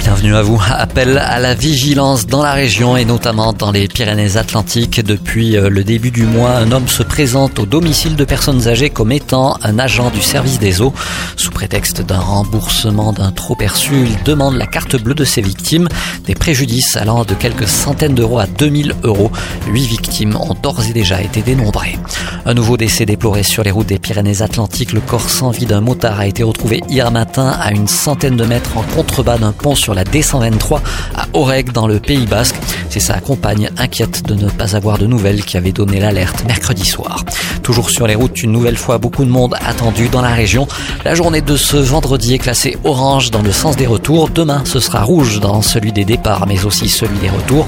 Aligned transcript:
Bienvenue 0.00 0.34
à 0.34 0.40
vous. 0.40 0.58
Appel 0.70 1.18
à 1.18 1.38
la 1.38 1.54
vigilance 1.54 2.26
dans 2.26 2.42
la 2.42 2.54
région 2.54 2.96
et 2.96 3.04
notamment 3.04 3.52
dans 3.52 3.70
les 3.70 3.86
Pyrénées-Atlantiques. 3.86 5.04
Depuis 5.04 5.58
euh, 5.58 5.68
le 5.68 5.84
début 5.84 6.10
du 6.10 6.24
mois, 6.24 6.52
un 6.52 6.72
homme 6.72 6.88
se 6.88 7.02
présente 7.02 7.58
au 7.58 7.66
domicile 7.66 8.16
de 8.16 8.24
personnes 8.24 8.66
âgées 8.66 8.88
comme 8.88 9.12
étant 9.12 9.58
un 9.62 9.78
agent 9.78 10.08
du 10.08 10.22
service 10.22 10.58
des 10.58 10.80
eaux. 10.80 10.94
Sous 11.36 11.50
prétexte 11.50 12.00
d'un 12.00 12.18
remboursement 12.18 13.12
d'un 13.12 13.30
trop 13.30 13.54
perçu, 13.54 13.92
il 14.06 14.22
demande 14.24 14.54
la 14.54 14.66
carte 14.66 14.96
bleue 14.96 15.14
de 15.14 15.24
ses 15.24 15.42
victimes. 15.42 15.88
Des 16.24 16.34
préjudices 16.34 16.96
allant 16.96 17.24
de 17.24 17.34
quelques 17.34 17.68
centaines 17.68 18.14
d'euros 18.14 18.38
à 18.38 18.46
2000 18.46 18.94
euros. 19.04 19.30
Huit 19.68 19.86
victimes 19.86 20.36
ont 20.36 20.56
d'ores 20.62 20.86
et 20.88 20.94
déjà 20.94 21.20
été 21.20 21.42
dénombrées. 21.42 21.98
Un 22.46 22.54
nouveau 22.54 22.78
décès 22.78 23.04
déploré 23.04 23.42
sur 23.42 23.62
les 23.64 23.70
routes 23.70 23.88
des 23.88 23.98
Pyrénées-Atlantiques. 23.98 24.94
Le 24.94 25.00
corps 25.00 25.28
sans 25.28 25.50
vie 25.50 25.66
d'un 25.66 25.82
motard 25.82 26.20
a 26.20 26.26
été 26.26 26.42
retrouvé 26.42 26.80
hier 26.88 27.10
matin 27.10 27.54
à 27.60 27.72
une 27.72 27.86
centaine 27.86 28.36
de 28.36 28.44
mètres 28.46 28.78
en 28.78 28.82
contrebas 28.82 29.36
d'un 29.36 29.52
pont 29.52 29.74
sur 29.74 29.89
la 29.94 30.04
D123 30.04 30.80
à 31.16 31.26
Oreg 31.32 31.72
dans 31.72 31.86
le 31.86 31.98
Pays 31.98 32.26
Basque. 32.26 32.56
C'est 32.88 33.00
sa 33.00 33.20
compagne 33.20 33.70
inquiète 33.78 34.26
de 34.26 34.34
ne 34.34 34.48
pas 34.48 34.76
avoir 34.76 34.98
de 34.98 35.06
nouvelles 35.06 35.44
qui 35.44 35.56
avait 35.56 35.72
donné 35.72 36.00
l'alerte 36.00 36.44
mercredi 36.46 36.84
soir. 36.84 37.24
Toujours 37.62 37.90
sur 37.90 38.06
les 38.06 38.14
routes, 38.14 38.42
une 38.42 38.52
nouvelle 38.52 38.76
fois 38.76 38.98
beaucoup 38.98 39.24
de 39.24 39.30
monde 39.30 39.54
attendu 39.64 40.08
dans 40.08 40.22
la 40.22 40.34
région. 40.34 40.66
La 41.04 41.14
journée 41.14 41.40
de 41.40 41.56
ce 41.56 41.76
vendredi 41.76 42.34
est 42.34 42.38
classée 42.38 42.76
orange 42.84 43.30
dans 43.30 43.42
le 43.42 43.52
sens 43.52 43.76
des 43.76 43.86
retours. 43.86 44.28
Demain, 44.30 44.62
ce 44.64 44.80
sera 44.80 45.02
rouge 45.02 45.40
dans 45.40 45.62
celui 45.62 45.92
des 45.92 46.04
départs, 46.04 46.46
mais 46.46 46.64
aussi 46.64 46.88
celui 46.88 47.18
des 47.18 47.30
retours. 47.30 47.66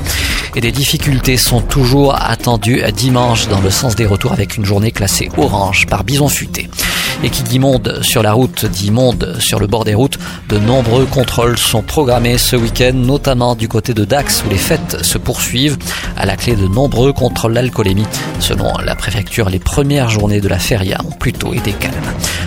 Et 0.55 0.61
des 0.61 0.73
difficultés 0.73 1.37
sont 1.37 1.61
toujours 1.61 2.15
attendues 2.15 2.83
dimanche 2.95 3.49
dans 3.49 3.61
le 3.61 3.71
sens 3.71 3.97
des 3.97 4.07
retours 4.07 4.33
avec 4.33 4.57
une 4.57 4.65
journée 4.65 4.93
classée 4.93 5.31
orange 5.37 5.87
par 5.87 6.05
bison 6.05 6.29
futé. 6.29 6.69
Et 7.23 7.31
qui 7.31 7.43
dit 7.45 7.59
monde 7.59 8.01
sur 8.03 8.23
la 8.23 8.33
route, 8.33 8.67
dit 8.67 8.91
monde 8.91 9.37
sur 9.39 9.61
le 9.61 9.67
bord 9.67 9.85
des 9.85 9.95
routes. 9.95 10.19
De 10.49 10.59
nombreux 10.59 11.07
contrôles 11.07 11.57
sont 11.57 11.83
programmés 11.83 12.37
ce 12.37 12.57
week-end, 12.57 12.93
notamment 12.95 13.55
du 13.55 13.69
côté 13.69 13.95
de 13.95 14.05
Dax 14.05 14.43
où 14.45 14.51
les 14.51 14.57
fêtes 14.57 15.03
se 15.03 15.19
poursuivent. 15.19 15.79
À 16.17 16.27
la 16.27 16.37
clé 16.37 16.57
de 16.57 16.67
nombreux 16.67 17.13
contrôles 17.13 17.55
d'alcoolémie. 17.55 18.07
Selon 18.41 18.77
la 18.79 18.97
préfecture, 18.97 19.51
les 19.51 19.61
premières 19.61 20.09
journées 20.09 20.41
de 20.41 20.49
la 20.49 20.59
feria 20.59 20.99
ont 21.07 21.13
plutôt 21.13 21.55
été 21.55 21.73
calmes. 21.73 21.95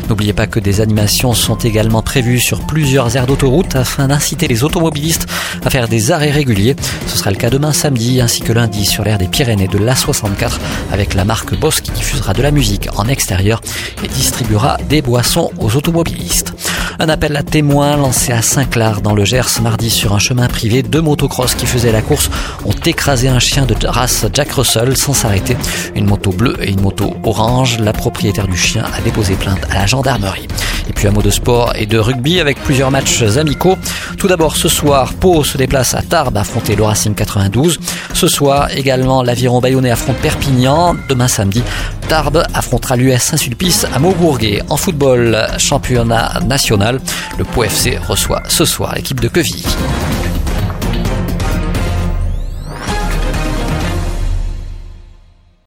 N'oubliez 0.10 0.34
pas 0.34 0.48
que 0.48 0.60
des 0.60 0.82
animations 0.82 1.34
sont 1.34 1.58
également 1.58 2.02
prévues 2.02 2.40
sur 2.40 2.66
plusieurs 2.66 3.16
aires 3.18 3.28
d'autoroute 3.28 3.76
afin 3.76 4.08
d'inciter 4.08 4.48
les 4.48 4.64
automobilistes 4.64 5.28
à 5.64 5.70
faire 5.70 5.88
des 5.88 6.12
arrêts 6.12 6.32
réguliers. 6.32 6.76
Ce 7.08 7.18
sera 7.18 7.32
le 7.32 7.38
cas 7.38 7.50
demain 7.50 7.74
samedi 7.74 8.22
ainsi 8.22 8.42
que 8.42 8.54
lundi 8.54 8.86
sur 8.86 9.04
l'aire 9.04 9.18
des 9.18 9.28
Pyrénées 9.28 9.68
de 9.68 9.78
l'A64 9.78 10.54
avec 10.92 11.14
la 11.14 11.26
marque 11.26 11.58
Bosch 11.60 11.82
qui 11.82 11.92
diffusera 11.92 12.34
de 12.34 12.42
la 12.42 12.52
musique 12.52 12.88
en 12.96 13.08
extérieur 13.08 13.62
et 14.04 14.08
distribuera 14.08 14.78
des 14.90 15.02
boissons 15.02 15.52
aux 15.60 15.76
automobilistes. 15.76 16.55
Un 16.98 17.10
appel 17.10 17.36
à 17.36 17.44
témoins 17.44 17.98
lancé 17.98 18.32
à 18.32 18.42
Saint-Clar 18.42 19.02
dans 19.02 19.14
le 19.14 19.26
Gers 19.26 19.62
mardi 19.62 19.90
sur 19.90 20.14
un 20.14 20.20
chemin 20.20 20.48
privé. 20.48 20.82
Deux 20.82 21.02
motocross 21.02 21.54
qui 21.54 21.66
faisaient 21.66 21.92
la 21.92 22.02
course 22.02 22.30
ont 22.66 22.72
écrasé 22.72 23.28
un 23.28 23.40
chien 23.40 23.66
de 23.66 23.76
race 23.86 24.26
Jack 24.34 24.52
Russell 24.54 24.96
sans 24.96 25.14
s'arrêter. 25.14 25.58
Une 25.94 26.06
moto 26.06 26.32
bleue 26.32 26.56
et 26.62 26.72
une 26.72 26.82
moto 26.82 27.14
orange. 27.24 27.80
La 27.80 27.92
propriétaire 27.92 28.48
du 28.48 28.58
chien 28.58 28.86
a 28.98 29.02
déposé 29.02 29.36
plainte 29.36 29.66
à 29.70 29.76
la 29.76 29.86
gendarmerie. 29.86 30.48
Et 30.88 30.94
puis 30.94 31.08
un 31.08 31.12
mot 31.12 31.22
de 31.22 31.32
sport 31.32 31.74
et 31.76 31.86
de 31.86 31.98
rugby 31.98 32.40
avec 32.40 32.62
plusieurs 32.64 32.92
matchs 32.92 33.24
amicaux. 33.38 33.78
Tout 34.18 34.28
d'abord 34.28 34.56
ce 34.56 34.70
soir, 34.70 35.14
Pau 35.14 35.44
se 35.44 35.58
déplace 35.58 35.96
à 35.96 36.02
Tarbes 36.02 36.38
affronter 36.38 36.76
le 36.76 36.84
Racing 36.84 37.16
92. 37.16 37.80
Ce 38.14 38.28
soir 38.28 38.70
également 38.74 39.22
l'Aviron 39.24 39.60
Bayonnais 39.60 39.92
affronte 39.92 40.18
Perpignan. 40.18 40.96
Demain 41.10 41.28
samedi, 41.28 41.62
Tarbes 42.08 42.44
affrontera 42.54 42.96
l'US 42.96 43.22
Saint-Sulpice 43.22 43.86
à 43.94 44.00
Maubourguet. 44.00 44.62
En 44.70 44.78
football, 44.78 45.48
championnat 45.58 46.40
national, 46.46 47.00
le 47.38 47.44
Pau 47.44 47.64
FC 47.64 47.98
reçoit 47.98 48.44
ce 48.48 48.66
soir 48.66 48.94
l'équipe 48.96 49.20
de 49.20 49.28
Quevilly. 49.28 49.66